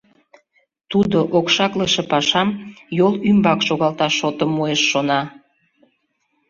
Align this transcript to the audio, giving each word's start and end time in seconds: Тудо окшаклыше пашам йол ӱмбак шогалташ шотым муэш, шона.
Тудо 0.91 1.17
окшаклыше 1.37 2.03
пашам 2.11 2.49
йол 2.97 3.13
ӱмбак 3.29 3.59
шогалташ 3.67 4.13
шотым 4.19 4.49
муэш, 4.55 4.81
шона. 4.89 5.21